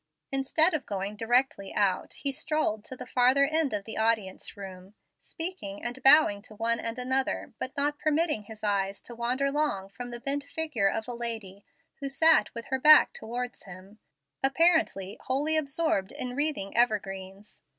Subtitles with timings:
[0.31, 4.95] Instead of going directly out, he strolled to the farther end of the audience room,
[5.19, 9.89] speaking and bowing to one and another, but not permitting his eyes to wander long
[9.89, 11.63] from the bent figure of a lady
[11.99, 13.99] who sat with her back towards him,
[14.43, 17.61] apparently wholly absorbed in wreathing evergreens.